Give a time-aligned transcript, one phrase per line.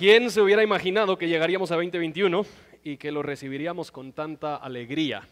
[0.00, 2.46] ¿Quién se hubiera imaginado que llegaríamos a 2021
[2.82, 5.28] y que lo recibiríamos con tanta alegría?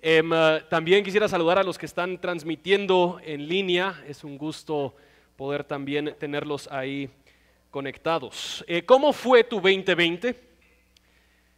[0.00, 4.02] Em, eh, también quisiera saludar a los que están transmitiendo en línea.
[4.08, 4.96] Es un gusto
[5.36, 7.10] poder también tenerlos ahí
[7.70, 8.64] conectados.
[8.66, 10.34] Eh, ¿Cómo fue tu 2020?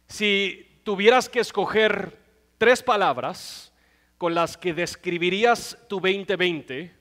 [0.07, 2.17] Si tuvieras que escoger
[2.57, 3.71] tres palabras
[4.17, 6.91] con las que describirías tu 2020,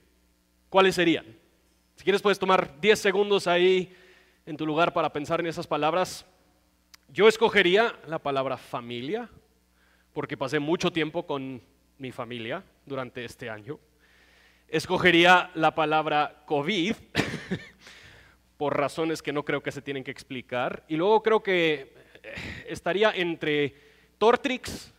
[0.69, 1.27] ¿cuáles serían?
[1.96, 3.93] Si quieres puedes tomar 10 segundos ahí
[4.51, 6.27] en tu lugar para pensar en esas palabras.
[7.07, 9.30] Yo escogería la palabra familia,
[10.12, 11.62] porque pasé mucho tiempo con
[11.98, 13.78] mi familia durante este año.
[14.66, 16.97] Escogería la palabra COVID,
[18.56, 20.83] por razones que no creo que se tienen que explicar.
[20.89, 23.73] Y luego creo que eh, estaría entre
[24.19, 24.92] Tortrix,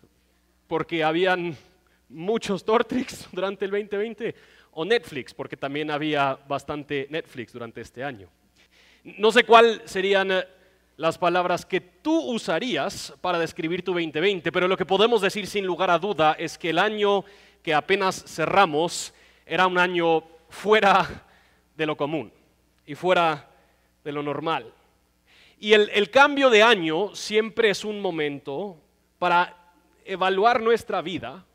[0.69, 1.57] porque habían
[2.07, 4.33] muchos Tortrix durante el 2020,
[4.71, 8.29] o Netflix, porque también había bastante Netflix durante este año.
[9.03, 10.47] No sé cuáles serían eh,
[10.97, 15.65] las palabras que tú usarías para describir tu 2020, pero lo que podemos decir sin
[15.65, 17.23] lugar a duda es que el año
[17.63, 19.13] que apenas cerramos
[19.45, 21.25] era un año fuera
[21.75, 22.31] de lo común
[22.85, 23.49] y fuera
[24.03, 24.71] de lo normal.
[25.59, 28.77] Y el, el cambio de año siempre es un momento
[29.17, 29.55] para
[30.05, 31.45] evaluar nuestra vida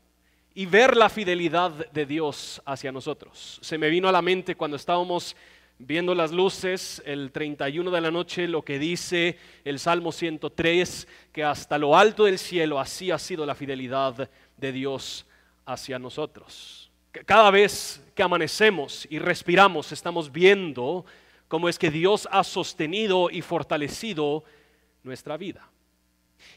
[0.53, 3.59] y ver la fidelidad de Dios hacia nosotros.
[3.61, 5.35] Se me vino a la mente cuando estábamos
[5.79, 11.43] viendo las luces el 31 de la noche, lo que dice el Salmo 103, que
[11.43, 15.25] hasta lo alto del cielo así ha sido la fidelidad de Dios
[15.65, 16.91] hacia nosotros.
[17.25, 21.05] Cada vez que amanecemos y respiramos, estamos viendo
[21.47, 24.43] cómo es que Dios ha sostenido y fortalecido
[25.03, 25.69] nuestra vida.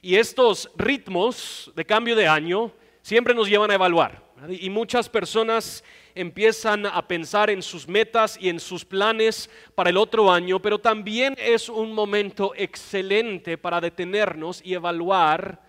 [0.02, 4.29] Y estos ritmos de cambio de año siempre nos llevan a evaluar.
[4.48, 9.96] Y muchas personas empiezan a pensar en sus metas y en sus planes para el
[9.96, 15.60] otro año, pero también es un momento excelente para detenernos y evaluar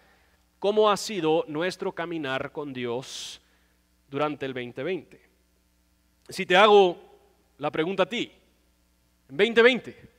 [0.60, 3.42] cómo ha sido nuestro caminar con Dios
[4.10, 5.22] durante el 2020.
[6.30, 6.98] Si te hago
[7.58, 8.32] la pregunta a ti,
[9.30, 10.10] en 2020,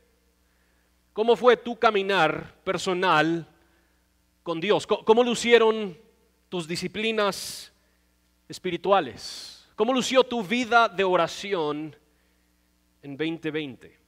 [1.12, 3.46] ¿cómo fue tu caminar personal
[4.42, 4.86] con Dios?
[4.86, 5.96] ¿Cómo lucieron
[6.48, 7.71] tus disciplinas
[8.48, 9.68] espirituales?
[9.76, 11.96] ¿Cómo lució tu vida de oración
[13.02, 13.98] en 2020?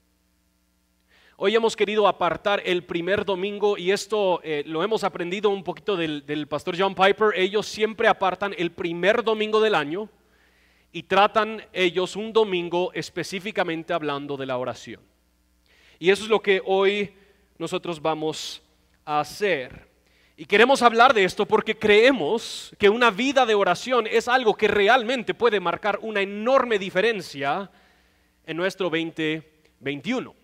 [1.37, 5.97] Hoy hemos querido apartar el primer domingo y esto eh, lo hemos aprendido un poquito
[5.97, 7.33] del, del pastor John Piper.
[7.34, 10.09] Ellos siempre apartan el primer domingo del año
[10.93, 15.00] y tratan ellos un domingo específicamente hablando de la oración.
[15.99, 17.12] Y eso es lo que hoy
[17.59, 18.62] nosotros vamos
[19.05, 19.89] a hacer.
[20.37, 24.67] Y queremos hablar de esto porque creemos que una vida de oración es algo que
[24.67, 27.71] realmente puede marcar una enorme diferencia
[28.44, 30.34] en nuestro 2021.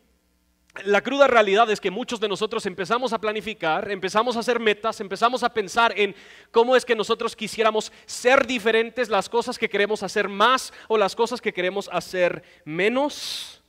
[0.84, 5.00] La cruda realidad es que muchos de nosotros empezamos a planificar, empezamos a hacer metas,
[5.00, 6.14] empezamos a pensar en
[6.52, 11.16] cómo es que nosotros quisiéramos ser diferentes, las cosas que queremos hacer más o las
[11.16, 13.60] cosas que queremos hacer menos.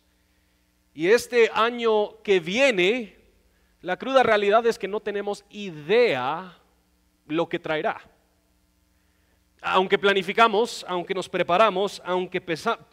[0.94, 3.21] Y este año que viene
[3.82, 6.58] la cruda realidad es que no tenemos idea
[7.28, 8.00] lo que traerá.
[9.62, 12.44] Aunque planificamos, aunque nos preparamos, aunque,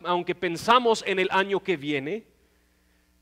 [0.05, 2.27] aunque pensamos en el año que viene,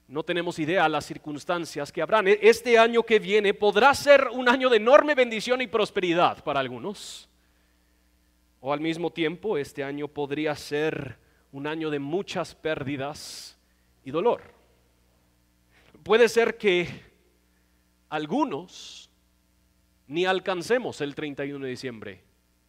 [0.09, 2.29] no tenemos idea las circunstancias que habrán.
[2.29, 6.61] E, este año que viene podrá ser un año de enorme bendición y prosperidad para
[6.61, 7.29] algunos.
[8.61, 11.19] O al mismo tiempo, este año podría ser
[11.51, 13.59] un año de muchas pérdidas
[14.05, 14.43] y dolor.
[16.05, 16.89] Puede ser que
[18.09, 19.11] algunos
[20.07, 22.25] ni alcancemos el 31 de diciembre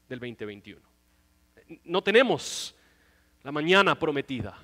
[0.10, 0.82] del 2021.
[1.84, 2.76] No tenemos
[3.44, 4.58] la mañana prometida.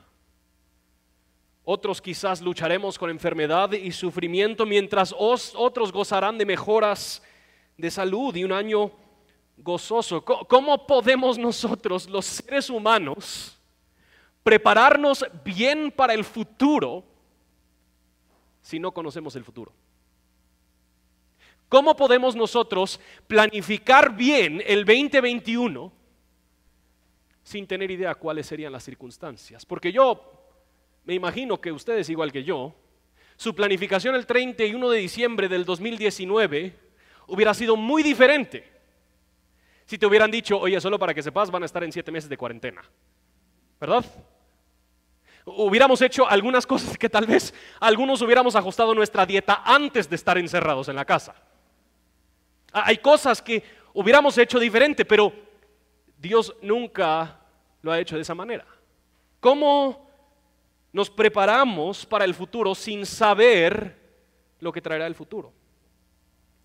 [1.66, 7.22] Otros quizás lucharemos con enfermedad y sufrimiento mientras otros gozarán de mejoras
[7.78, 8.92] de salud y un año
[9.58, 10.24] gozoso.
[10.26, 13.58] ¿Cómo podemos nosotros, los seres humanos,
[14.44, 17.04] prepararnos bien para el futuro
[18.62, 19.72] si no conocemos el futuro?
[21.74, 25.92] ¿Cómo podemos nosotros planificar bien el 2021
[27.42, 29.66] sin tener idea cuáles serían las circunstancias?
[29.66, 30.22] Porque yo
[31.04, 32.76] me imagino que ustedes, igual que yo,
[33.38, 36.78] su planificación el 31 de diciembre del 2019
[37.26, 38.72] hubiera sido muy diferente
[39.88, 42.30] si te hubieran dicho, oye, solo para que sepas, van a estar en siete meses
[42.30, 42.84] de cuarentena.
[43.82, 44.06] ¿Verdad?
[45.44, 50.38] Hubiéramos hecho algunas cosas que tal vez algunos hubiéramos ajustado nuestra dieta antes de estar
[50.38, 51.34] encerrados en la casa.
[52.74, 55.32] Hay cosas que hubiéramos hecho diferente, pero
[56.18, 57.40] Dios nunca
[57.82, 58.66] lo ha hecho de esa manera.
[59.40, 60.04] ¿Cómo
[60.94, 64.00] nos preparamos para el futuro sin saber
[64.60, 65.52] lo que traerá el futuro.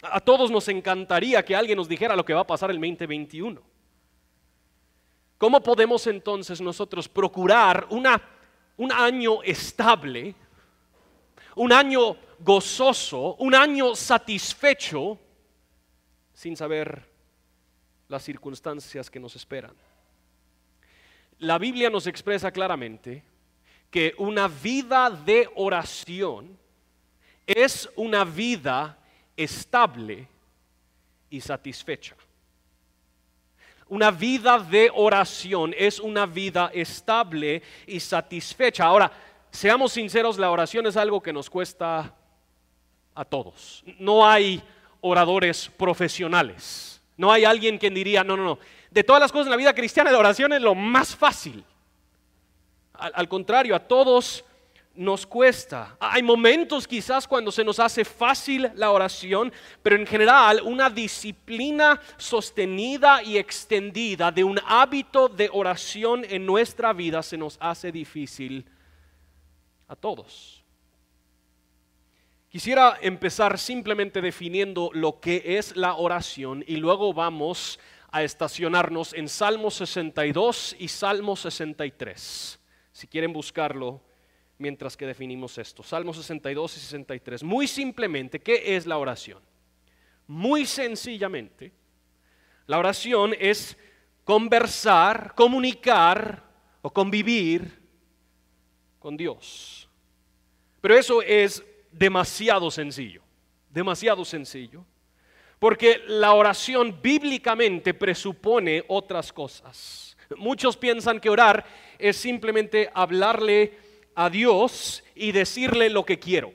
[0.03, 3.61] A todos nos encantaría que alguien nos dijera lo que va a pasar el 2021.
[5.39, 10.35] ¿Cómo podemos entonces nosotros procurar un año estable,
[11.57, 15.19] un año gozoso, un año satisfecho,
[16.39, 17.03] sin saber
[18.07, 19.75] las circunstancias que nos esperan?
[21.41, 23.25] La Biblia nos expresa claramente
[23.91, 26.57] que una vida de oración
[27.45, 28.97] es una vida
[29.37, 30.29] estable
[31.29, 32.15] y satisfecha.
[33.89, 38.85] Una vida de oración es una vida estable y satisfecha.
[38.85, 39.11] Ahora,
[39.51, 42.15] seamos sinceros, la oración es algo que nos cuesta
[43.13, 43.83] a todos.
[43.99, 44.63] No hay
[45.01, 47.01] oradores profesionales.
[47.17, 48.59] No hay alguien quien diría, no, no, no.
[48.91, 51.65] De todas las cosas en la vida cristiana, la oración es lo más fácil.
[52.95, 54.45] Al, al contrario, a todos
[54.99, 55.97] nos cuesta.
[56.01, 62.01] Hay momentos quizás cuando se nos hace fácil la oración, pero en general una disciplina
[62.17, 68.67] sostenida y extendida de un hábito de oración en nuestra vida se nos hace difícil
[69.87, 70.58] a todos.
[72.51, 77.79] Quisiera empezar simplemente definiendo lo que es la oración y luego vamos
[78.11, 82.59] a estacionarnos en Salmo 62 y Salmo 63.
[82.91, 84.01] Si quieren buscarlo,
[84.57, 85.83] mientras que definimos esto.
[85.83, 87.43] Salmos 62 y 63.
[87.43, 89.43] Muy simplemente, ¿qué es la oración?
[90.27, 91.73] Muy sencillamente,
[92.67, 93.77] la oración es
[94.25, 96.45] conversar, comunicar
[96.81, 97.79] o convivir
[98.99, 99.89] con Dios.
[100.81, 101.65] Pero eso es
[101.99, 103.23] demasiado sencillo,
[103.71, 104.85] demasiado sencillo,
[105.59, 110.17] porque la oración bíblicamente presupone otras cosas.
[110.37, 111.65] Muchos piensan que orar
[111.99, 113.77] es simplemente hablarle
[114.15, 116.53] a Dios y decirle lo que quiero.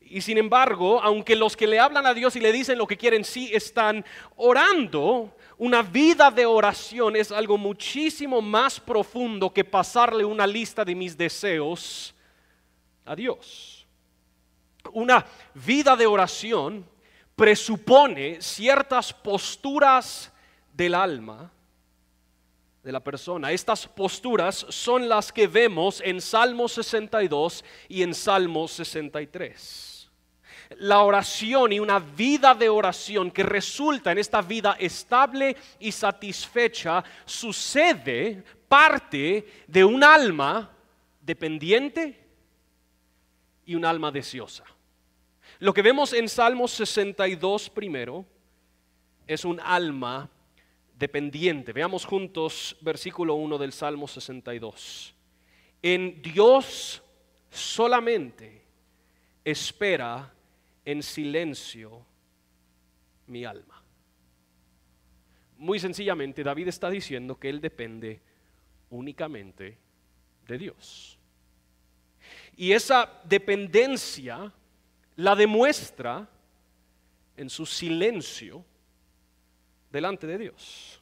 [0.00, 2.96] Y sin embargo, aunque los que le hablan a Dios y le dicen lo que
[2.96, 4.04] quieren sí están
[4.36, 10.94] orando, una vida de oración es algo muchísimo más profundo que pasarle una lista de
[10.94, 12.14] mis deseos
[13.08, 13.86] a Dios.
[14.92, 15.24] Una
[15.54, 16.86] vida de oración
[17.34, 20.32] presupone ciertas posturas
[20.72, 21.50] del alma
[22.82, 23.50] de la persona.
[23.52, 30.10] Estas posturas son las que vemos en Salmo 62 y en Salmo 63.
[30.76, 37.02] La oración y una vida de oración que resulta en esta vida estable y satisfecha
[37.24, 40.70] sucede parte de un alma
[41.20, 42.27] dependiente
[43.68, 44.64] y un alma deseosa.
[45.58, 48.24] Lo que vemos en Salmo 62 primero
[49.26, 50.30] es un alma
[50.98, 51.74] dependiente.
[51.74, 55.14] Veamos juntos versículo 1 del Salmo 62.
[55.82, 57.02] En Dios
[57.50, 58.62] solamente
[59.44, 60.32] espera
[60.86, 62.06] en silencio
[63.26, 63.84] mi alma.
[65.58, 68.22] Muy sencillamente, David está diciendo que él depende
[68.88, 69.76] únicamente
[70.46, 71.17] de Dios.
[72.58, 74.52] Y esa dependencia
[75.14, 76.28] la demuestra
[77.36, 78.64] en su silencio
[79.92, 81.00] delante de Dios.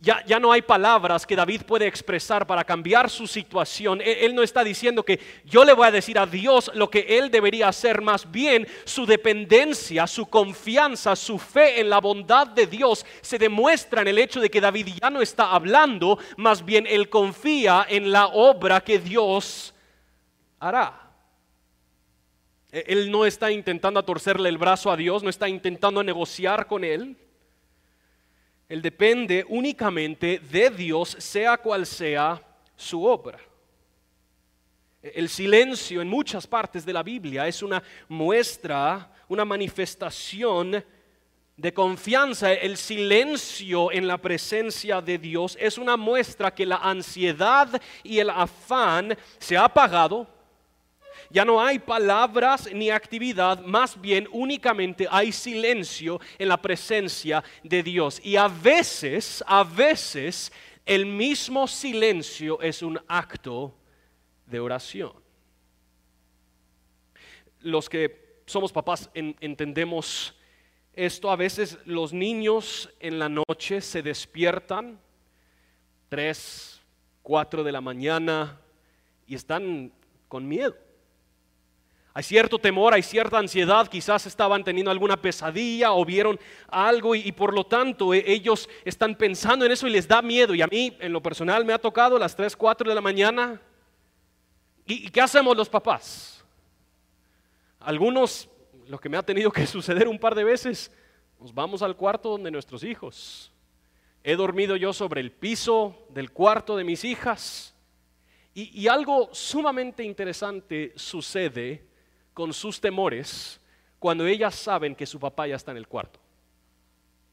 [0.00, 4.00] Ya, ya, no hay palabras que David puede expresar para cambiar su situación.
[4.00, 7.06] Él, él, no está diciendo que yo le voy a decir a Dios lo que
[7.18, 8.02] él debería hacer.
[8.02, 14.02] Más bien su dependencia, su confianza, su fe en la bondad de Dios se demuestra
[14.02, 16.18] en el hecho de que David ya no está hablando.
[16.36, 19.72] Más bien él confía en la obra que Dios
[20.58, 21.06] hará.
[22.70, 27.16] Él no está intentando torcerle el brazo a Dios, no está intentando negociar con él.
[28.68, 32.42] Él depende únicamente de Dios, sea cual sea
[32.74, 33.38] su obra.
[35.00, 40.84] El silencio en muchas partes de la Biblia es una muestra, una manifestación
[41.56, 42.52] de confianza.
[42.52, 48.30] El silencio en la presencia de Dios es una muestra que la ansiedad y el
[48.30, 50.35] afán se ha apagado
[51.36, 57.82] ya no hay palabras ni actividad, más bien únicamente hay silencio en la presencia de
[57.82, 58.22] Dios.
[58.24, 60.50] Y a veces, a veces,
[60.86, 63.76] el mismo silencio es un acto
[64.46, 65.12] de oración.
[67.60, 70.34] Los que somos papás entendemos
[70.94, 71.30] esto.
[71.30, 74.98] A veces los niños en la noche se despiertan,
[76.08, 76.80] tres,
[77.22, 78.58] cuatro de la mañana,
[79.26, 79.92] y están
[80.28, 80.85] con miedo.
[82.16, 87.30] Hay cierto temor, hay cierta ansiedad, quizás estaban teniendo alguna pesadilla o vieron algo y,
[87.32, 90.54] por lo tanto e, ellos están pensando en eso y les da miedo.
[90.54, 93.60] Y a mí en lo personal me ha tocado las 3, 4 de la mañana.
[94.86, 96.42] ¿Y, qué hacemos los papás?
[97.80, 98.48] Algunos,
[98.88, 100.90] lo que me ha tenido que suceder un par de veces,
[101.38, 103.52] nos vamos al cuarto donde nuestros hijos.
[104.24, 107.74] He dormido yo sobre el piso del cuarto de mis hijas.
[108.54, 111.94] Y algo sumamente interesante sucede
[112.36, 113.58] con sus temores
[113.98, 116.20] cuando ellas saben que su papá ya está en el cuarto.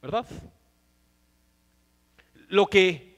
[0.02, 0.26] ¿Verdad?
[2.48, 3.14] Lo que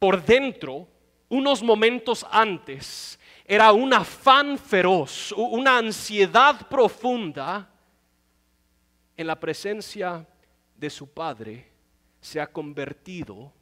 [0.00, 0.88] por dentro,
[1.28, 7.70] unos momentos antes, era un afán feroz, una ansiedad profunda,
[9.16, 10.26] en la presencia
[10.74, 11.70] de su padre
[12.20, 13.52] se ha convertido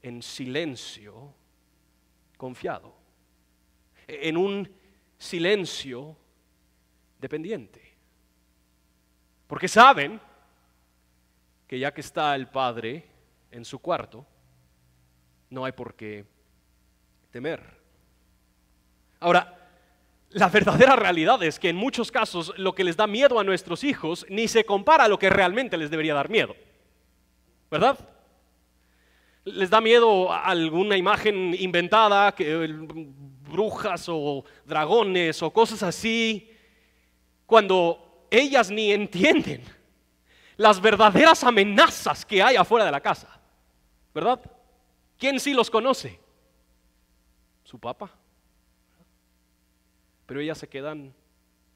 [0.00, 1.34] en silencio
[2.38, 2.94] confiado,
[4.06, 4.72] en un
[5.18, 6.16] silencio
[7.18, 7.82] dependiente.
[9.46, 10.20] Porque saben
[11.66, 13.04] que ya que está el Padre
[13.50, 14.26] en su cuarto,
[15.50, 16.24] no hay por qué
[17.30, 17.78] temer.
[19.20, 19.54] Ahora,
[20.30, 23.82] la verdadera realidad es que en muchos casos lo que les da miedo a nuestros
[23.82, 26.54] hijos ni se compara a lo que realmente les debería dar miedo.
[27.70, 27.98] ¿Verdad?
[29.44, 32.68] Les da miedo a alguna imagen inventada, que,
[33.50, 36.50] brujas o dragones o cosas así,
[37.48, 39.64] cuando ellas ni entienden
[40.58, 43.40] las verdaderas amenazas que hay afuera de la casa.
[44.14, 44.38] ¿Verdad?
[45.16, 46.20] ¿Quién sí los conoce?
[47.64, 48.14] Su papá.
[50.26, 51.14] Pero ellas se quedan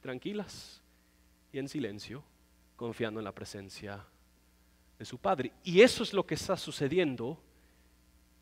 [0.02, 0.82] tranquilas
[1.54, 2.22] y en silencio,
[2.76, 4.04] confiando en la presencia
[4.98, 5.52] de su padre.
[5.64, 7.42] Y eso es lo que está sucediendo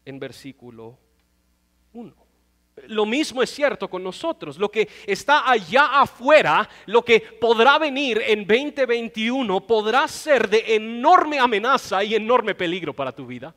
[0.04, 0.98] en versículo
[1.92, 2.29] 1.
[2.88, 4.58] Lo mismo es cierto con nosotros.
[4.58, 11.38] Lo que está allá afuera, lo que podrá venir en 2021, podrá ser de enorme
[11.38, 13.54] amenaza y enorme peligro para tu vida.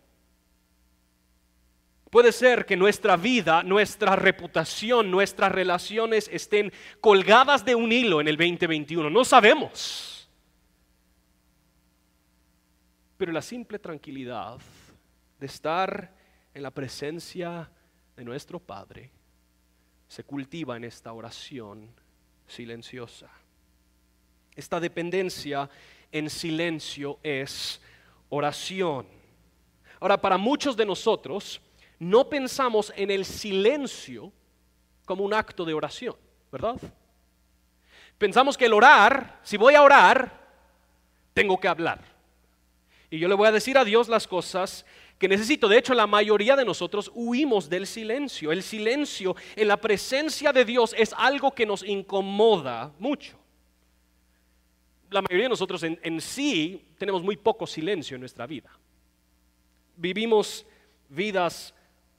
[2.13, 8.27] Puede ser que nuestra vida, nuestra reputación, nuestras relaciones estén colgadas de un hilo en
[8.27, 9.09] el 2021.
[9.09, 10.29] No sabemos.
[13.17, 14.59] Pero la simple tranquilidad
[15.39, 16.13] de estar
[16.53, 17.82] en la presencia de
[18.17, 19.09] nuestro Padre
[20.07, 21.89] se cultiva en esta oración
[22.47, 23.29] silenciosa.
[24.55, 25.69] Esta dependencia
[26.11, 27.81] en silencio es
[28.29, 29.07] oración.
[29.99, 31.59] Ahora, para muchos de nosotros,
[31.97, 34.31] no pensamos en el silencio
[35.05, 36.15] como un acto de oración,
[36.51, 36.79] ¿verdad?
[38.17, 40.43] Pensamos que el orar, si voy a orar,
[41.33, 42.01] tengo que hablar.
[43.09, 44.85] Y yo le voy a decir a Dios las cosas
[45.27, 45.67] necesito.
[45.67, 48.51] De hecho, la mayoría de nosotros huimos del silencio.
[48.51, 53.37] El silencio en la presencia de Dios es algo que nos incomoda mucho.
[55.09, 58.71] La mayoría de nosotros en, en sí tenemos muy poco silencio en nuestra vida.
[59.95, 60.65] Vivimos
[61.09, 61.73] vidas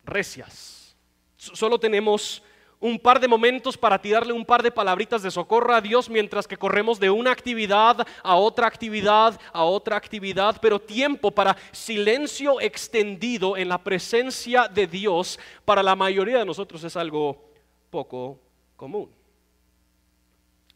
[0.04, 0.96] recias.
[1.36, 2.42] Solo tenemos
[2.84, 6.46] un par de momentos para tirarle un par de palabritas de socorro a Dios mientras
[6.46, 12.60] que corremos de una actividad a otra actividad, a otra actividad, pero tiempo para silencio
[12.60, 17.42] extendido en la presencia de Dios para la mayoría de nosotros es algo
[17.88, 18.38] poco
[18.76, 19.10] común.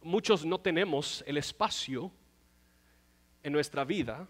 [0.02, 2.10] Muchos no tenemos el espacio
[3.42, 4.26] en nuestra vida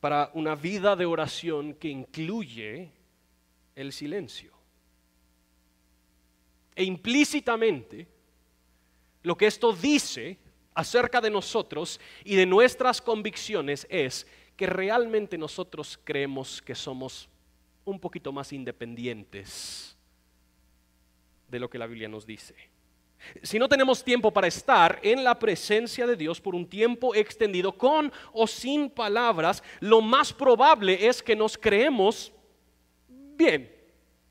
[0.00, 2.90] para una vida de oración que incluye
[3.76, 4.61] el silencio.
[6.74, 8.06] E implícitamente,
[9.22, 10.38] lo que esto dice
[10.74, 14.26] acerca de nosotros y de nuestras convicciones es
[14.56, 17.28] que realmente nosotros creemos que somos
[17.84, 19.96] un poquito más independientes
[21.48, 22.54] de lo que la Biblia nos dice.
[23.42, 27.76] Si no tenemos tiempo para estar en la presencia de Dios por un tiempo extendido,
[27.76, 32.32] con o sin palabras, lo más probable es que nos creemos
[33.08, 33.72] bien,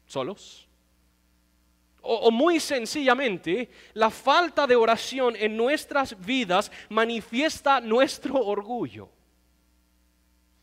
[0.05, 0.67] solos,
[2.01, 9.09] o, muy sencillamente, la falta de oración en nuestras vidas manifiesta nuestro orgullo.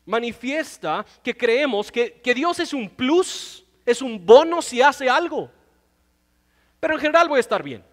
[0.05, 5.49] Manifiesta que creemos que, que Dios es un plus, es un bono si hace algo.
[6.79, 7.83] Pero en general voy a estar bien.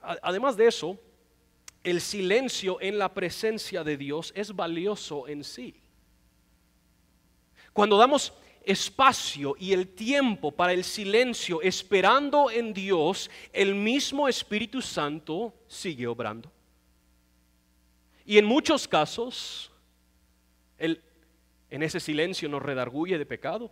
[0.00, 0.98] Además de eso,
[1.82, 5.80] el silencio en la presencia de Dios es valioso en sí.
[7.72, 8.32] Cuando damos
[8.64, 16.06] espacio y el tiempo para el silencio esperando en Dios, el mismo Espíritu Santo sigue
[16.06, 16.50] obrando.
[18.24, 19.70] Y en muchos casos,
[20.78, 23.70] en ese silencio nos redarguye de pecado.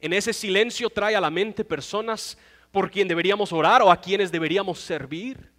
[0.00, 2.36] En ese silencio trae a la mente personas
[2.70, 5.50] por quien deberíamos orar o a quienes deberíamos servir.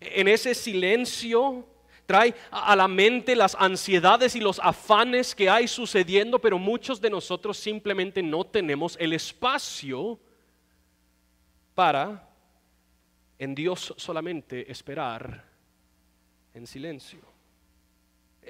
[0.00, 1.66] En ese silencio
[2.06, 7.10] trae a la mente las ansiedades y los afanes que hay sucediendo, pero muchos de
[7.10, 10.18] nosotros simplemente no tenemos el espacio
[11.74, 12.28] para
[13.38, 15.44] en Dios solamente esperar
[16.54, 17.20] en silencio.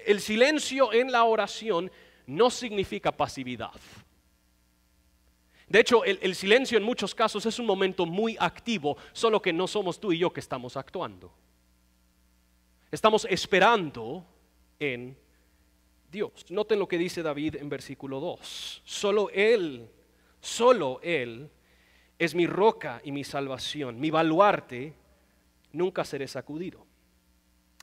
[0.06, 1.90] El silencio en la oración
[2.26, 3.72] no significa pasividad.
[5.66, 9.66] De hecho, el, silencio en muchos casos es un momento muy activo, solo que no
[9.66, 11.32] somos tú y yo que estamos actuando.
[12.94, 14.24] Estamos esperando
[14.78, 15.16] en
[16.12, 16.46] Dios.
[16.50, 18.82] Noten lo que dice David en versículo 2.
[18.84, 19.90] Solo Él,
[20.40, 21.50] solo Él
[22.16, 24.94] es mi roca y mi salvación, mi baluarte,
[25.72, 26.86] nunca seré sacudido.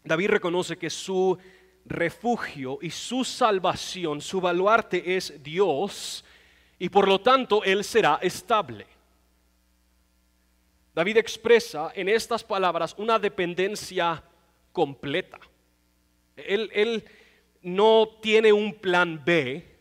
[0.01, 1.37] David reconoce que su
[1.83, 6.23] refugio y su salvación, su baluarte es Dios
[6.79, 8.87] y por lo tanto Él será estable.
[10.95, 14.23] David expresa en estas palabras una dependencia
[14.71, 15.39] completa.
[16.35, 17.03] Él,
[17.61, 19.71] no tiene un plan B,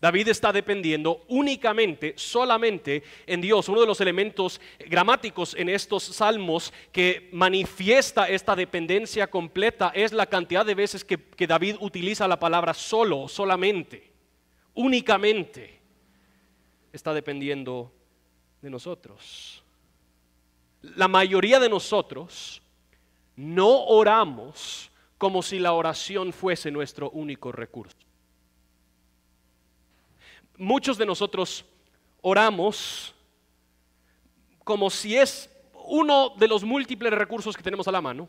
[0.00, 3.68] David está dependiendo únicamente, solamente en Dios.
[3.68, 10.26] Uno de los elementos gramáticos en estos salmos que manifiesta esta dependencia completa es la
[10.26, 14.10] cantidad de veces que David utiliza la palabra solo, solamente,
[14.72, 15.80] únicamente.
[16.92, 17.92] Está dependiendo
[18.62, 19.62] de nosotros.
[20.80, 22.62] La mayoría de nosotros
[23.40, 28.10] no oramos como si la oración fuese nuestro único recurso
[30.60, 31.64] muchos de nosotros
[32.20, 33.14] oramos
[34.62, 35.50] como si es
[35.86, 38.28] uno de los múltiples recursos que tenemos a la mano.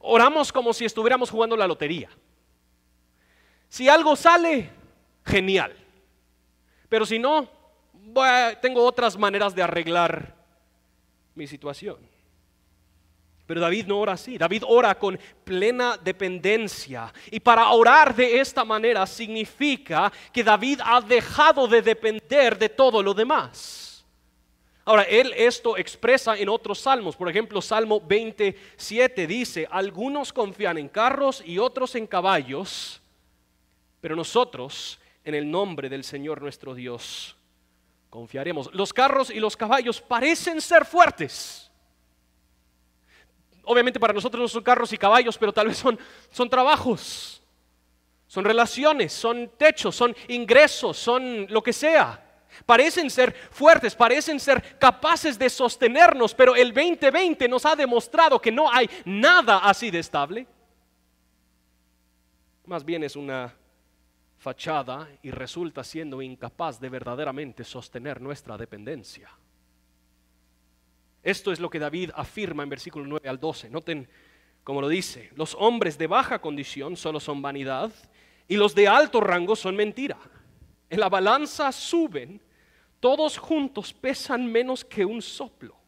[0.00, 2.10] Oramos como si estuviéramos jugando la lotería.
[3.68, 4.70] Si algo sale,
[5.24, 5.74] genial.
[6.88, 7.48] Pero si no,
[8.60, 10.34] tengo otras maneras de arreglar
[11.36, 12.09] mi situación.
[13.50, 17.12] Pero David no ora así, David ora con plena dependencia.
[17.32, 23.02] Y para orar de esta manera significa que David ha dejado de depender de todo
[23.02, 24.06] lo demás.
[24.84, 27.16] Ahora, él esto expresa en otros salmos.
[27.16, 33.02] Por ejemplo, Salmo 27 dice, algunos confían en carros y otros en caballos,
[34.00, 37.34] pero nosotros en el nombre del Señor nuestro Dios
[38.10, 38.72] confiaremos.
[38.72, 41.69] Los carros y los caballos parecen ser fuertes
[43.70, 45.96] obviamente para nosotros no son carros y caballos, pero tal vez son,
[46.30, 47.40] son trabajos,
[48.26, 52.26] son relaciones, son techos, son ingresos, son lo que sea.
[52.66, 58.50] Parecen ser fuertes, parecen ser capaces de sostenernos, pero el 2020 nos ha demostrado que
[58.50, 60.48] no hay nada así de estable.
[62.66, 63.54] Más bien es una
[64.38, 69.30] fachada y resulta siendo incapaz de verdaderamente sostener nuestra dependencia.
[71.22, 73.70] Esto es lo que David afirma en versículo 9 al 12.
[73.70, 74.08] Noten
[74.64, 75.30] cómo lo dice.
[75.34, 77.92] Los hombres de baja condición solo son vanidad
[78.48, 80.18] y los de alto rango son mentira.
[80.88, 82.40] En la balanza suben,
[82.98, 85.79] todos juntos pesan menos que un soplo.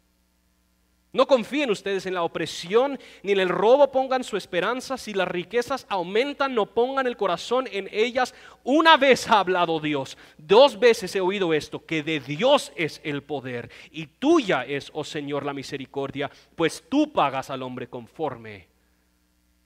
[1.12, 4.96] No confíen ustedes en la opresión ni en el robo, pongan su esperanza.
[4.96, 8.35] Si las riquezas aumentan, no pongan el corazón en ellas.
[8.64, 13.22] Una vez ha hablado Dios, dos veces he oído esto, que de Dios es el
[13.22, 18.68] poder y tuya es, oh Señor, la misericordia, pues tú pagas al hombre conforme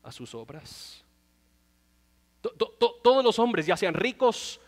[0.02, 1.04] a sus obras.
[3.02, 4.60] Todos los hombres, ya sean ricos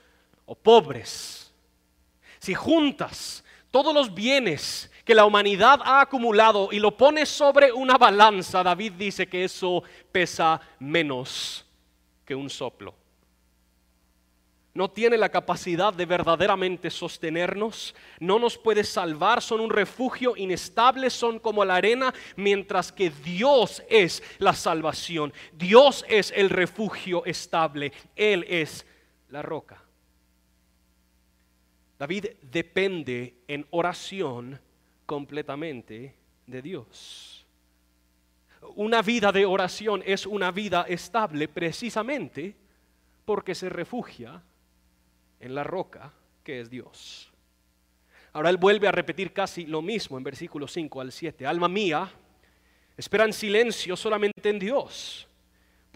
[0.46, 1.52] o pobres,
[2.38, 7.96] si juntas todos los bienes que la humanidad ha acumulado y lo pone sobre una
[7.96, 11.64] balanza, David dice que eso pesa menos
[12.26, 12.94] que un soplo.
[14.74, 21.08] No tiene la capacidad de verdaderamente sostenernos, no nos puede salvar, son un refugio inestable,
[21.08, 27.94] son como la arena, mientras que Dios es la salvación, Dios es el refugio estable,
[28.14, 28.84] Él es
[29.30, 29.82] la roca.
[31.98, 34.60] David depende en oración
[35.08, 36.14] completamente
[36.46, 37.46] de Dios.
[38.74, 42.54] Una vida de oración es una vida estable precisamente
[43.24, 44.42] porque se refugia
[45.40, 46.12] en la roca
[46.44, 47.32] que es Dios.
[48.34, 51.46] Ahora él vuelve a repetir casi lo mismo en versículos 5 al 7.
[51.46, 52.12] Alma mía,
[52.94, 55.27] espera en silencio solamente en Dios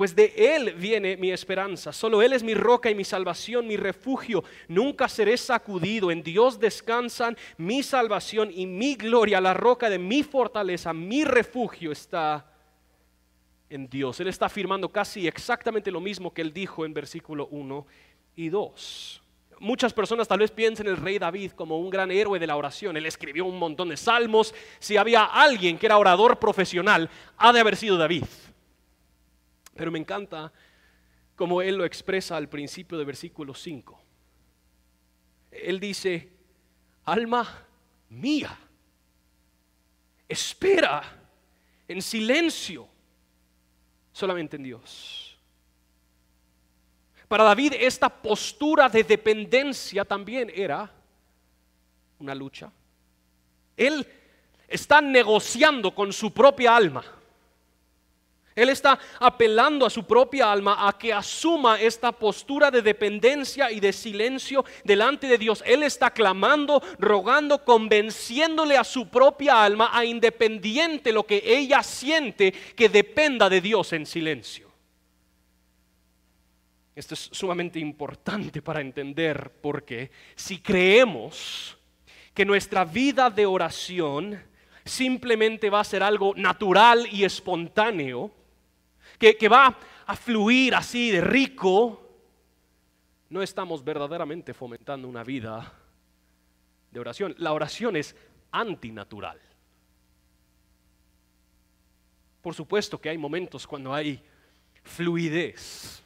[0.03, 1.93] pues de Él viene mi esperanza.
[1.93, 4.43] Solo Él es mi roca y mi salvación, mi refugio.
[4.67, 6.11] Nunca seré sacudido.
[6.11, 9.41] En Dios descansan mi salvación y mi gloria.
[9.41, 12.51] La roca de mi fortaleza, mi refugio está
[13.71, 14.19] en Dios.
[14.19, 17.87] Él está afirmando casi exactamente lo mismo que Él dijo en versículo 1
[18.35, 19.23] y 2.
[19.61, 22.97] Muchas personas tal vez piensen el rey David como un gran héroe de la oración.
[22.97, 24.53] Él escribió un montón de salmos.
[24.81, 28.25] Si había alguien que era orador profesional, ha de haber sido David.
[29.75, 30.53] Pero me encanta
[31.37, 34.01] como él lo expresa al principio de versículo 5.
[35.51, 36.31] Él dice,
[37.05, 37.67] alma
[38.09, 38.59] mía,
[40.29, 41.03] espera
[41.89, 42.89] en silencio
[44.13, 45.39] solamente en Dios.
[47.29, 50.91] Para David esta postura de dependencia también era
[52.19, 52.71] una lucha.
[53.77, 54.07] Él
[54.69, 57.05] está negociando con su propia alma.
[58.55, 63.81] Él está apelando a su propia alma a que asuma esta postura de dependencia y
[63.81, 65.62] de silencio delante de Dios.
[65.67, 72.53] Él está clamando, rogando, convenciéndole a su propia alma a independiente lo que ella siente
[72.53, 74.71] que dependa de Dios en silencio.
[76.95, 81.79] Esto es sumamente importante para entender porque si creemos
[82.35, 84.43] que nuestra vida de oración
[84.85, 88.31] simplemente va a ser algo natural y espontáneo,
[89.31, 92.03] que, va a fluir así de rico,
[93.31, 95.73] no estamos verdaderamente fomentando una vida
[96.91, 97.35] de oración.
[97.39, 98.17] La oración es
[98.51, 99.41] antinatural.
[102.43, 104.21] Por supuesto que hay momentos cuando hay
[104.83, 106.03] fluidez.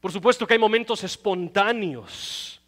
[0.00, 2.62] Por supuesto que hay momentos espontáneos.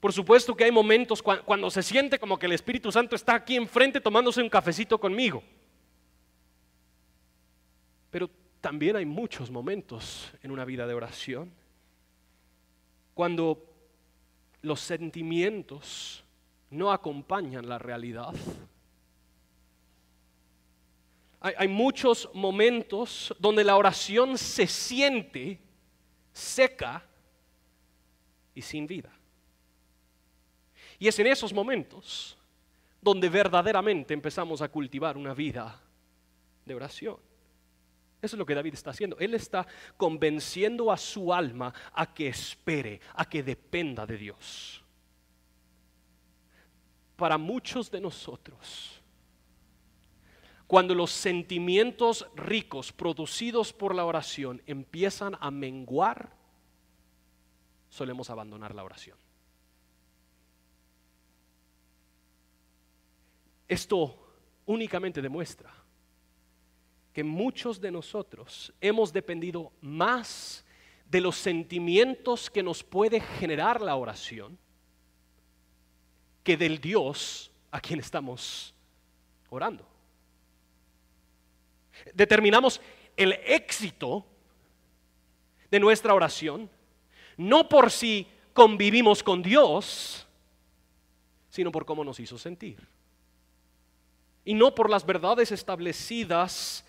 [0.00, 3.56] Por supuesto que hay momentos cuando se siente como que el Espíritu Santo está aquí
[3.56, 5.42] enfrente tomándose un cafecito conmigo.
[8.14, 11.52] Pero también hay muchos momentos en una vida de oración
[13.12, 13.60] cuando
[14.62, 16.22] los sentimientos
[16.70, 18.32] no acompañan la realidad.
[21.40, 25.58] Hay, muchos momentos donde la oración se siente
[26.32, 27.04] seca
[28.54, 29.10] y sin vida.
[31.00, 32.38] Y es en esos momentos
[33.02, 35.82] donde verdaderamente empezamos a cultivar una vida
[36.64, 37.33] de oración.
[38.24, 39.18] Eso es lo que David está haciendo.
[39.18, 39.66] Él está
[39.98, 44.82] convenciendo a su alma a que espere, a que dependa de Dios.
[47.16, 49.02] Para muchos de nosotros,
[50.66, 56.34] cuando los sentimientos ricos producidos por la oración empiezan a menguar,
[57.90, 59.18] solemos abandonar la oración.
[63.68, 64.18] Esto
[64.64, 65.83] únicamente demuestra
[67.14, 70.64] que muchos de nosotros hemos dependido más
[71.08, 74.58] de los sentimientos que nos puede generar la oración
[76.42, 78.74] que del Dios a quien estamos
[79.48, 79.86] orando.
[82.12, 82.80] Determinamos
[83.16, 84.26] el éxito
[85.70, 86.68] de nuestra oración
[87.36, 90.26] no por si convivimos con Dios,
[91.48, 92.86] sino por cómo nos hizo sentir.
[94.44, 96.84] Y no por las verdades establecidas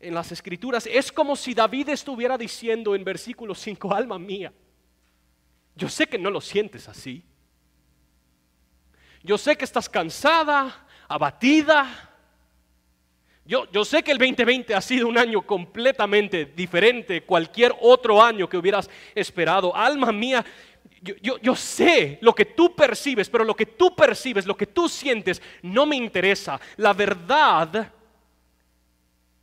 [0.00, 0.86] en las escrituras.
[0.86, 4.52] Es como si David estuviera diciendo en versículo 5, alma mía,
[5.74, 7.22] yo sé que no lo sientes así.
[9.22, 12.12] Yo sé que estás cansada, abatida.
[13.44, 18.48] Yo, yo, sé que el 2020 ha sido un año completamente diferente cualquier otro año
[18.48, 19.74] que hubieras esperado.
[19.74, 20.44] Alma mía,
[21.02, 24.66] yo, yo, yo, sé lo que tú percibes, pero lo que tú percibes, lo que
[24.66, 26.60] tú sientes, no me interesa.
[26.76, 27.92] La verdad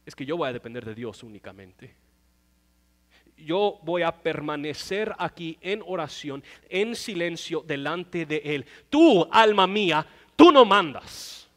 [0.06, 1.96] es que yo voy a depender de Dios únicamente.
[3.38, 8.66] Yo voy a permanecer aquí en oración, en silencio delante de Él.
[8.90, 11.50] Tú, alma mía, tú no mandas.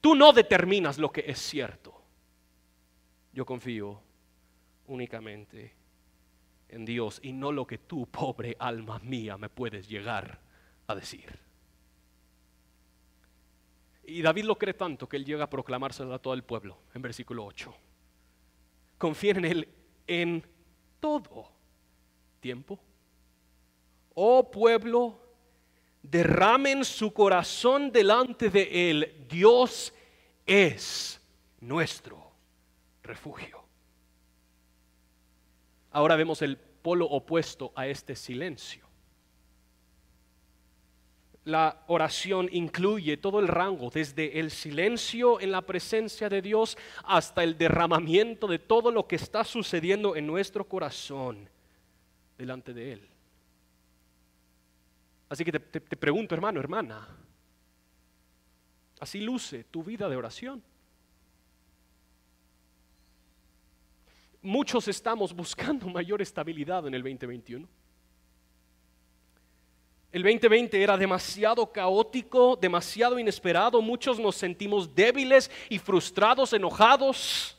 [0.00, 2.00] Tú no determinas lo que es cierto.
[3.32, 4.00] Yo confío
[4.86, 5.74] únicamente
[6.68, 10.40] en Dios y no lo que tú, pobre alma mía, me puedes llegar
[10.86, 11.47] a decir.
[14.08, 17.02] Y David lo cree tanto que él llega a proclamárselo a todo el pueblo, en
[17.02, 17.74] versículo 8.
[18.96, 19.68] Confíen en él
[20.06, 20.46] en
[20.98, 21.52] todo
[22.40, 22.80] tiempo.
[24.14, 25.20] Oh pueblo,
[26.02, 29.26] derramen su corazón delante de él.
[29.28, 29.92] Dios
[30.46, 31.20] es
[31.60, 32.32] nuestro
[33.02, 33.62] refugio.
[35.90, 38.87] Ahora vemos el polo opuesto a este silencio
[41.48, 47.42] la oración incluye todo el rango, desde el silencio en la presencia de Dios hasta
[47.42, 51.48] el derramamiento de todo lo que está sucediendo en nuestro corazón
[52.36, 53.08] delante de Él.
[55.30, 57.08] Así que te, pregunto, hermano, hermana,
[59.00, 60.62] así luce tu vida de oración.
[64.42, 67.66] Muchos estamos buscando mayor estabilidad en el 2021.
[70.10, 73.82] El 2020 era demasiado caótico, demasiado inesperado.
[73.82, 77.54] Muchos nos sentimos débiles y frustrados, enojados.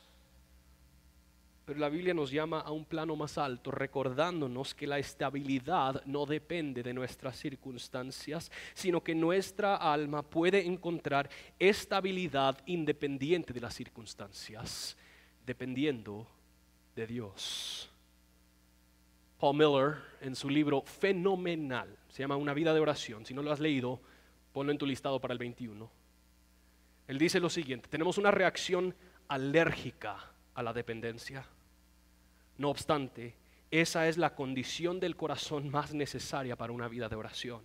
[1.64, 6.26] Pero la Biblia nos llama a un plano más alto, recordándonos que la estabilidad no
[6.26, 14.98] depende de nuestras circunstancias, sino que nuestra alma puede encontrar estabilidad independiente de las circunstancias,
[15.46, 16.26] dependiendo
[16.96, 17.92] de Dios.
[19.40, 23.52] Paul Miller, en su libro Fenomenal, se llama Una vida de oración, si no lo
[23.52, 24.02] has leído,
[24.52, 25.90] ponlo en tu listado para el 21.
[27.08, 28.96] Él dice lo siguiente, tenemos una reacción
[29.28, 31.46] alérgica a la dependencia.
[32.58, 33.36] No obstante,
[33.72, 37.62] esa es la condición del corazón más necesaria para una vida de oración.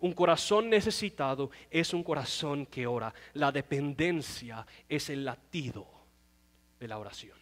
[0.00, 3.14] Un corazón necesitado es un corazón que ora.
[3.34, 5.86] La dependencia es el latido
[6.80, 7.37] de la oración.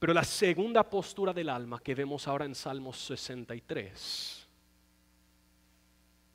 [0.00, 4.48] Pero la segunda postura del alma que vemos ahora en Salmos 63,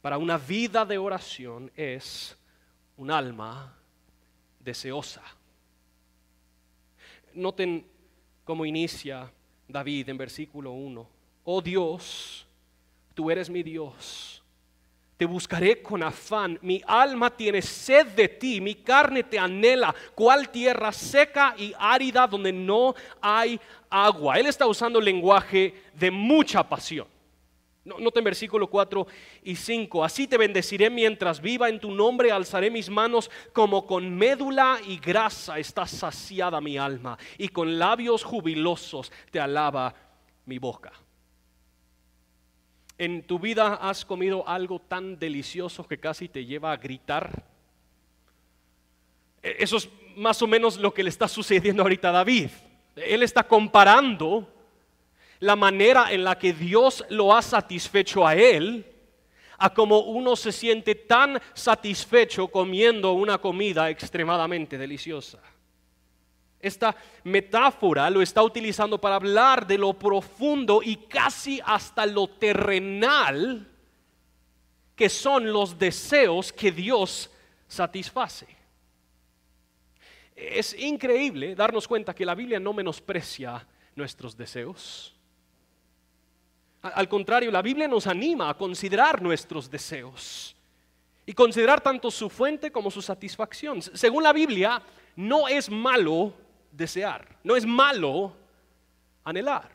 [0.03, 2.37] para una vida de oración es
[2.95, 3.75] un alma
[4.59, 5.23] deseosa.
[7.33, 7.87] Noten
[8.43, 9.31] cómo inicia
[9.67, 11.09] David en versículo 1.
[11.45, 12.45] Oh Dios,
[13.15, 14.43] tú eres mi Dios.
[15.17, 16.59] Te buscaré con afán.
[16.61, 19.95] Mi alma tiene sed de ti, mi carne te anhela.
[20.13, 24.37] ¿Cuál tierra seca y árida donde no hay agua?
[24.37, 27.07] Él está usando lenguaje de mucha pasión.
[27.85, 29.05] Noten versículo 4
[29.43, 30.03] y 5.
[30.03, 34.97] Así te bendeciré mientras viva en tu nombre, alzaré mis manos como con médula y
[34.97, 39.93] grasa está saciada mi alma, y con labios jubilosos te alaba
[40.45, 40.91] mi boca.
[42.97, 47.43] ¿En tu vida has comido algo tan delicioso que casi te lleva a gritar?
[49.43, 52.49] E, eso es más o menos lo que le está sucediendo ahorita a David.
[52.95, 54.47] Él está comparando
[55.39, 58.85] la manera en la que Dios lo ha satisfecho a él,
[59.57, 65.39] a como uno se siente tan satisfecho comiendo una comida extremadamente deliciosa.
[66.59, 73.71] Esta metáfora lo está utilizando para hablar de lo profundo y casi hasta lo terrenal
[74.95, 77.29] que son los deseos que Dios
[77.67, 78.47] satisface.
[80.35, 83.65] Es increíble darnos cuenta que la Biblia no menosprecia
[83.95, 85.13] nuestros deseos.
[86.81, 90.55] Al contrario, la Biblia nos anima a considerar nuestros deseos
[91.25, 93.81] y considerar tanto su fuente como su satisfacción.
[93.81, 94.81] Según la Biblia,
[95.15, 96.33] no es malo
[96.75, 98.33] desear, no es malo
[99.23, 99.69] anhelar.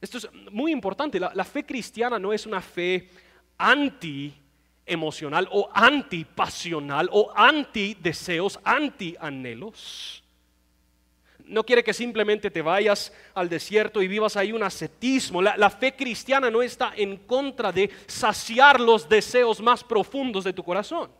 [0.00, 1.18] Esto es muy importante.
[1.18, 3.08] La, fe cristiana no es una fe
[3.56, 4.34] anti
[4.84, 10.22] emocional o antipasional o anti deseos, anti anhelos.
[11.46, 15.40] No quiere que simplemente te vayas al desierto y vivas ahí un ascetismo.
[15.40, 20.62] La, fe cristiana no está en contra de saciar los deseos más profundos de tu
[20.62, 21.10] corazón.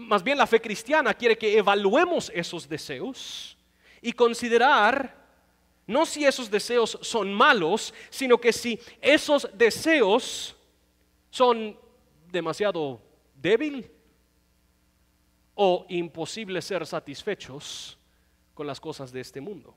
[0.00, 3.56] Más bien la fe cristiana quiere que evaluemos esos deseos
[4.00, 5.20] y considerar
[5.86, 10.56] no si esos deseos son malos, sino que si esos deseos
[11.30, 11.78] son
[12.30, 13.02] demasiado
[13.34, 13.90] débil
[15.54, 17.98] o imposible ser satisfechos
[18.54, 19.74] con las cosas de este mundo.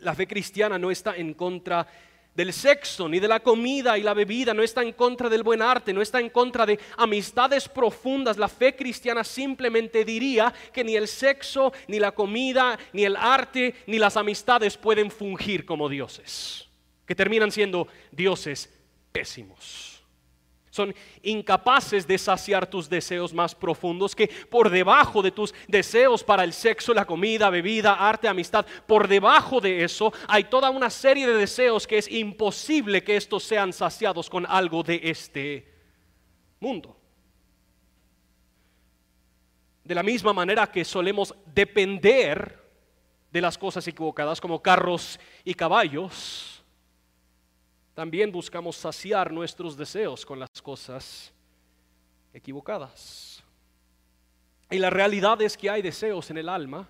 [0.00, 1.86] La fe cristiana no está en contra
[2.34, 5.62] del sexo, ni de la comida y la bebida, no está en contra del buen
[5.62, 8.38] arte, no está en contra de amistades profundas.
[8.38, 13.74] La fe cristiana simplemente diría que ni el sexo, ni la comida, ni el arte,
[13.86, 16.68] ni las amistades pueden fungir como dioses,
[17.06, 18.70] que terminan siendo dioses
[19.12, 19.89] pésimos.
[20.70, 26.44] Son incapaces de saciar tus deseos más profundos, que por debajo de tus deseos para
[26.44, 31.26] el sexo, la comida, bebida, arte, amistad, por debajo de eso hay toda una serie
[31.26, 35.74] de deseos que es imposible que estos sean saciados con algo de este
[36.60, 36.96] mundo.
[39.82, 42.60] De la misma manera que solemos depender
[43.32, 46.59] de las cosas equivocadas como carros y caballos,
[47.94, 51.32] también buscamos saciar nuestros deseos con las cosas
[52.32, 53.42] equivocadas.
[54.70, 56.88] Y la realidad es que hay deseos en el alma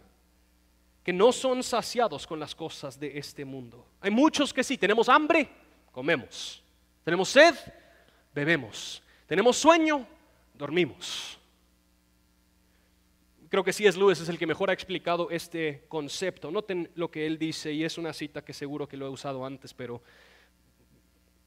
[1.03, 3.87] que no son saciados con las cosas de este mundo.
[4.01, 5.49] Hay muchos que sí, tenemos hambre,
[5.91, 6.63] comemos.
[7.03, 7.55] Tenemos sed,
[8.35, 9.03] bebemos.
[9.27, 10.07] Tenemos sueño,
[10.55, 11.39] dormimos.
[13.49, 16.51] Creo que sí es Lewis es el que mejor ha explicado este concepto.
[16.51, 19.45] Noten lo que él dice y es una cita que seguro que lo he usado
[19.45, 20.03] antes, pero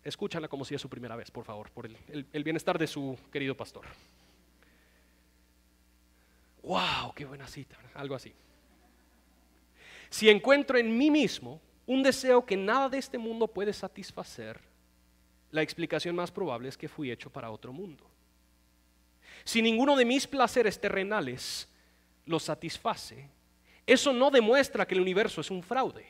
[0.04, 3.56] escúchala como si es su primera vez, por favor, por el, bienestar de su querido
[3.56, 3.86] pastor.
[6.64, 7.14] ¡Wow!
[7.16, 7.78] ¡Qué buena cita!
[7.94, 8.34] Algo así.
[10.10, 14.60] Si encuentro en mí mismo un deseo que nada de este mundo puede satisfacer,
[15.52, 18.10] la explicación más probable es que fui hecho para otro mundo.
[19.44, 21.68] Si ninguno de mis placeres terrenales
[22.26, 23.30] lo satisface,
[23.86, 26.06] eso no demuestra que el universo es un fraude.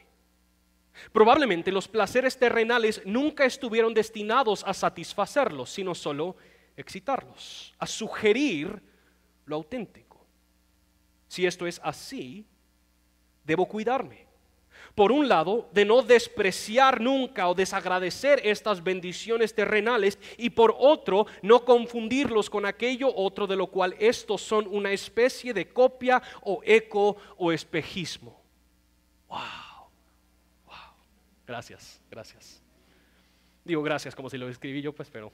[1.11, 6.35] Probablemente los placeres terrenales nunca estuvieron destinados a satisfacerlos, sino solo
[6.77, 8.81] excitarlos, a sugerir
[9.45, 10.25] lo auténtico.
[11.27, 12.45] Si esto es así,
[13.43, 14.27] debo cuidarme.
[14.95, 21.25] Por un lado, de no despreciar nunca o desagradecer estas bendiciones terrenales y por otro,
[21.41, 26.61] no confundirlos con aquello otro de lo cual estos son una especie de copia o
[26.63, 28.39] eco o espejismo.
[29.27, 29.39] Wow.
[31.45, 32.61] Gracias, gracias.
[33.63, 35.31] Digo gracias como si lo escribí yo, pues, pero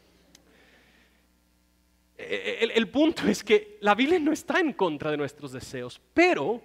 [2.17, 6.61] el, el punto es que la Biblia no está en contra de nuestros deseos, pero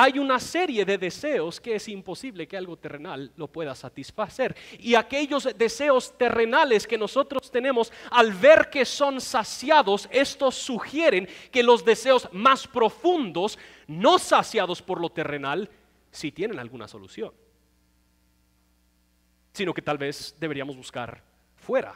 [0.00, 4.54] hay una serie de deseos que es imposible que algo terrenal lo pueda satisfacer.
[4.78, 11.64] Y aquellos deseos terrenales que nosotros tenemos, al ver que son saciados, estos sugieren que
[11.64, 13.58] los deseos más profundos,
[13.88, 15.68] no saciados por lo terrenal,
[16.12, 17.32] sí tienen alguna solución.
[19.52, 21.22] Sino que tal vez deberíamos buscar
[21.56, 21.94] fuera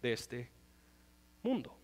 [0.00, 0.50] de este
[1.42, 1.76] mundo.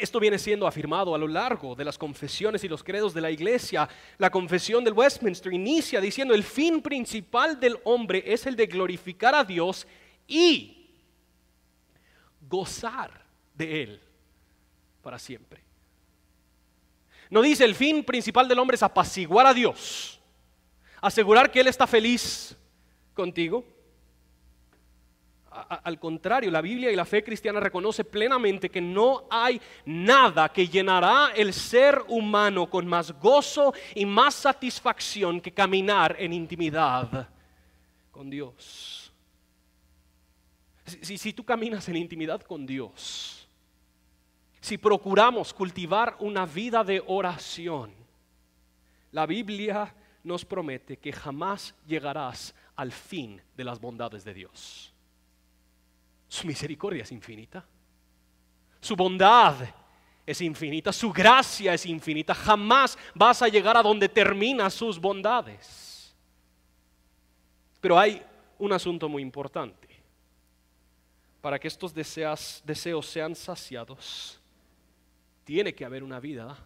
[0.00, 3.30] Esto viene siendo afirmado a lo largo de las confesiones y los credos de la
[3.30, 3.88] iglesia.
[4.18, 9.34] La confesión del Westminster inicia diciendo el fin principal del hombre es el de glorificar
[9.34, 9.86] a Dios
[10.26, 10.90] y
[12.48, 13.22] gozar
[13.54, 14.00] de Él
[15.02, 15.62] para siempre.
[17.28, 20.20] No dice el fin principal del hombre es apaciguar a Dios,
[21.00, 22.56] asegurar que Él está feliz
[23.14, 23.64] contigo,
[25.84, 30.66] al contrario, la Biblia y la fe cristiana reconoce plenamente que no hay nada que
[30.66, 37.28] llenará el ser humano con más gozo y más satisfacción que caminar en intimidad
[38.10, 39.12] con Dios.
[40.86, 43.46] Si, si tú caminas en intimidad con Dios,
[44.60, 47.92] si procuramos cultivar una vida de oración,
[49.10, 49.94] la Biblia
[50.24, 54.92] nos promete que jamás llegarás al fin de las bondades de Dios.
[56.26, 57.64] Su misericordia es infinita.
[58.80, 59.54] Su bondad
[60.26, 60.92] es infinita.
[60.92, 62.34] Su gracia es infinita.
[62.34, 66.12] Jamás vas a llegar a donde terminan sus bondades.
[67.80, 68.20] Pero hay
[68.58, 69.88] un asunto muy importante.
[71.40, 74.40] Para que estos deseos sean saciados,
[75.44, 76.58] tiene que haber una vida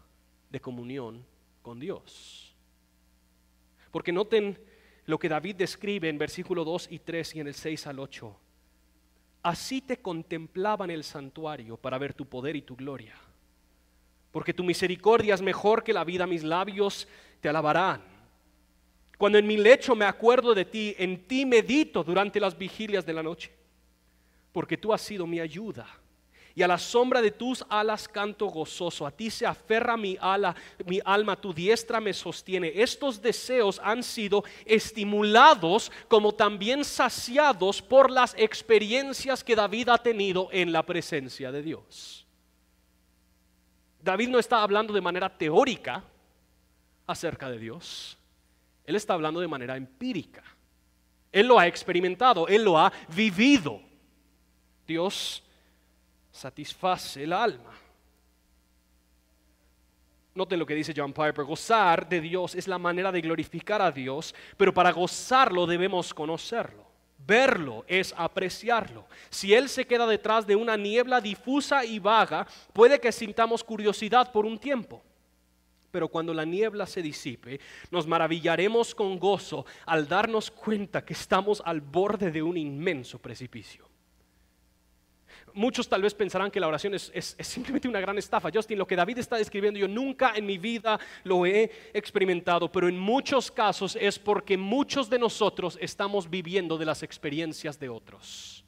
[0.48, 1.26] de comunión
[1.60, 2.54] con Dios.
[3.90, 4.58] Porque noten
[5.06, 8.36] lo que David describe en versículo 2 y 3 y en el 6 al 8
[9.46, 13.14] así te contemplaba en el santuario para ver tu poder y tu gloria.
[14.32, 17.06] Porque tu misericordia es mejor que la vida, mis labios
[17.40, 18.02] te alabarán.
[19.16, 23.12] Cuando en mi lecho me acuerdo de ti, en ti medito durante las vigilias de
[23.12, 23.52] la noche,
[24.50, 25.86] porque tú has sido mi ayuda
[26.56, 29.06] y a la sombra de tus alas canto gozoso.
[29.06, 32.72] A ti se aferra mi, ala, mi alma, tu diestra me sostiene.
[32.74, 40.48] Estos deseos han sido estimulados como también saciados por las experiencias que David ha tenido
[40.50, 42.26] en la presencia de Dios.
[44.00, 46.02] David no está hablando de manera teórica
[47.06, 48.16] acerca de Dios.
[48.86, 50.42] Él está hablando de manera empírica.
[51.30, 53.82] Él lo ha experimentado, él lo ha vivido.
[54.86, 55.42] Dios
[56.36, 57.72] satisface el alma.
[60.34, 63.90] Noten lo que dice John Piper, gozar de Dios es la manera de glorificar a
[63.90, 66.84] Dios, pero para gozarlo debemos conocerlo.
[67.26, 69.06] Verlo es apreciarlo.
[69.30, 74.30] Si Él se queda detrás de una niebla difusa y vaga, puede que sintamos curiosidad
[74.30, 75.02] por un tiempo.
[75.90, 77.58] Pero cuando la niebla se disipe,
[77.90, 83.95] nos maravillaremos con gozo al darnos cuenta que estamos al borde de un inmenso precipicio
[85.54, 88.50] muchos tal vez pensarán que la oración es, simplemente una gran estafa.
[88.52, 92.88] Justin, lo que David está describiendo, yo nunca en mi vida lo he experimentado, pero
[92.88, 98.64] en muchos casos es porque muchos de nosotros estamos viviendo de las experiencias de otros.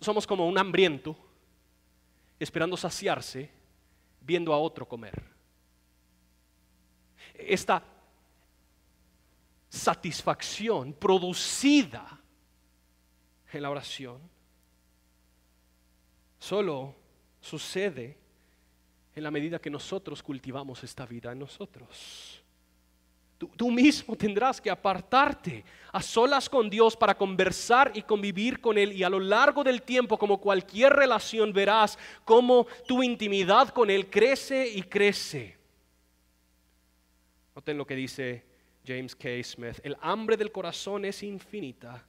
[0.00, 1.16] Somos como un hambriento
[2.38, 3.50] esperando saciarse
[4.20, 5.22] viendo a otro comer.
[7.34, 7.82] Esta
[9.68, 12.18] satisfacción producida
[13.52, 14.20] en la oración
[16.38, 16.94] solo
[17.40, 18.16] sucede
[19.14, 22.42] en la medida que nosotros cultivamos esta vida en nosotros.
[23.56, 28.92] Tú, mismo tendrás que apartarte a solas con Dios para conversar y convivir con Él
[28.92, 34.10] y a lo largo del tiempo, como cualquier relación, verás cómo tu intimidad con Él
[34.10, 35.56] crece y crece.
[37.54, 38.44] Noten lo que dice
[38.84, 39.28] James K.
[39.44, 42.07] Smith, el hambre del corazón es infinita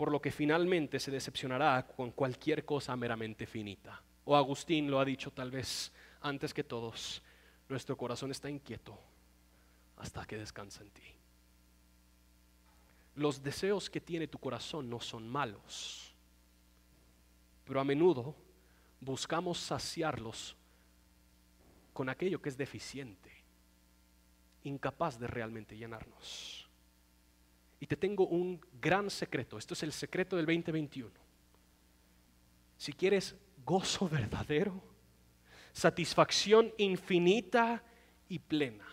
[0.00, 4.02] por lo que finalmente se decepcionará con cualquier cosa meramente finita.
[4.24, 5.92] O Agustín lo ha dicho tal vez
[6.22, 7.22] antes que todos,
[7.68, 8.98] nuestro corazón está inquieto
[9.98, 11.02] hasta que descansa en ti.
[13.16, 16.14] Los deseos que tiene tu corazón no son malos,
[17.66, 18.34] pero a menudo
[19.02, 20.56] buscamos saciarlos
[21.92, 23.30] con aquello que es deficiente,
[24.64, 26.59] incapaz de realmente llenarnos.
[27.80, 31.10] Y te tengo un gran secreto, esto es el secreto del 2021.
[32.76, 34.82] Si quieres gozo verdadero,
[35.72, 37.82] satisfacción infinita
[38.28, 38.86] y plena,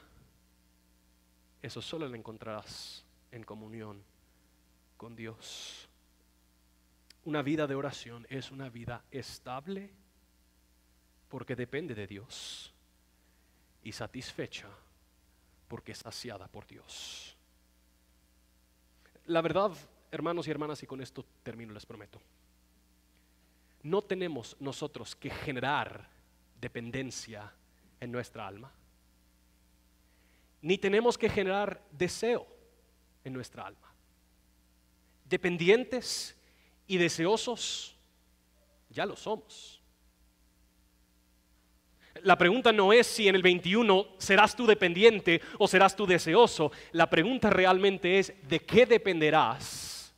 [1.61, 4.01] eso solo lo encontrarás en comunión
[4.95, 5.89] con Dios.
[7.25, 9.91] Una vida de oración es una vida estable
[11.27, 12.73] porque depende de Dios
[13.83, 14.69] y satisfecha
[15.67, 17.36] porque es saciada por Dios.
[19.27, 19.71] La verdad,
[20.09, 22.19] hermanos y hermanas, y con esto termino, les prometo,
[23.83, 26.09] no tenemos nosotros que generar
[26.59, 27.51] dependencia
[27.99, 28.71] en nuestra alma,
[30.61, 32.47] ni tenemos que generar deseo
[33.23, 33.93] en nuestra alma.
[35.25, 36.37] Dependientes
[36.87, 37.97] y deseosos
[38.89, 39.76] ya lo somos.
[42.23, 46.71] La pregunta no es si en el 21 serás tú dependiente o serás tú deseoso.
[46.91, 50.13] La pregunta realmente es de qué dependerás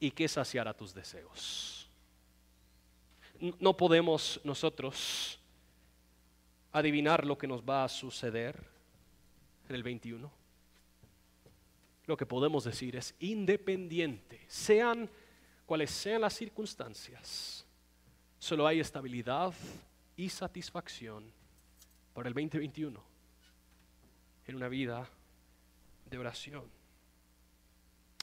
[0.00, 1.88] y qué saciará tus deseos.
[3.58, 5.38] No podemos nosotros
[6.72, 8.58] adivinar lo que nos va a suceder
[9.68, 10.30] en el 21.
[12.06, 15.08] Lo que podemos decir es independiente, sean
[15.66, 17.64] cuales sean las circunstancias,
[18.38, 19.54] solo hay estabilidad
[20.22, 21.32] y satisfacción
[22.14, 23.02] para el 2021
[24.46, 25.08] en una vida
[26.08, 26.62] de oración.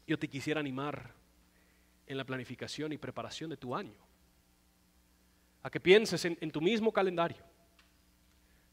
[0.07, 1.13] Yo te quisiera animar
[2.07, 3.99] en la planificación y preparación de tu año,
[5.61, 7.43] a que pienses en, en tu mismo calendario.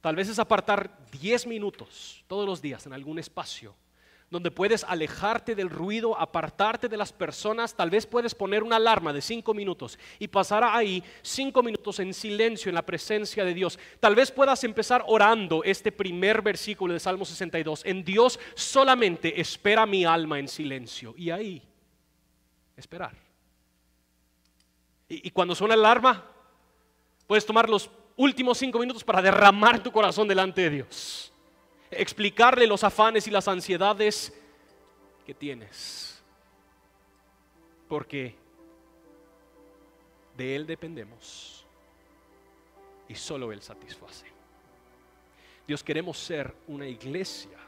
[0.01, 3.75] Tal vez es apartar 10 minutos todos los días en algún espacio
[4.31, 7.75] donde puedes alejarte del ruido, apartarte de las personas.
[7.75, 12.13] Tal vez puedes poner una alarma de cinco minutos y pasar ahí cinco minutos en
[12.13, 13.79] silencio en la presencia de Dios.
[14.01, 17.83] Tal vez puedas empezar orando este primer versículo de Salmo 62.
[17.85, 21.15] En Dios solamente espera mi alma en silencio.
[21.17, 21.63] Y ahí,
[22.77, 23.15] esperar.
[25.09, 26.25] Y, y cuando suena la alarma,
[27.29, 31.33] puedes tomar los últimos cinco minutos para derramar tu corazón delante de Dios
[31.91, 34.33] explicarle los afanes y las ansiedades
[35.25, 36.23] que tienes.
[37.89, 38.35] Porque
[40.37, 41.67] de Él dependemos
[43.09, 44.27] y solo Él satisface.
[45.67, 47.59] Dios queremos ser una iglesia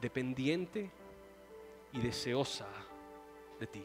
[0.00, 0.90] dependiente
[1.92, 2.68] y deseosa
[3.58, 3.84] de ti.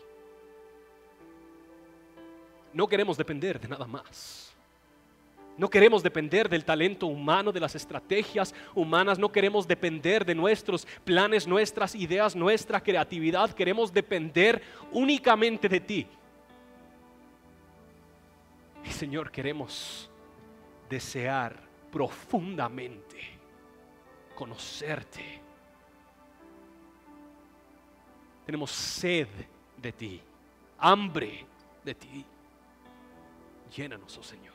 [2.73, 4.46] No queremos depender de nada más.
[5.57, 10.85] No queremos depender del talento humano, de las estrategias humanas, no queremos depender de nuestros
[11.03, 16.07] planes, nuestras ideas, nuestra creatividad, queremos depender únicamente de ti.
[18.85, 20.09] Y Señor, queremos
[20.87, 21.55] desear
[21.91, 23.17] profundamente
[24.35, 25.41] conocerte.
[28.45, 29.27] Tenemos sed
[29.75, 30.21] de ti,
[30.77, 31.45] hambre
[31.83, 32.25] de ti.
[33.75, 34.46] Llénanos, oh Señor.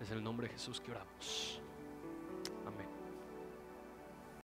[0.00, 1.60] Es el nombre de Jesús que oramos.